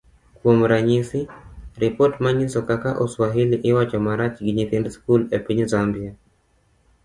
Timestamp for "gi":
4.45-4.51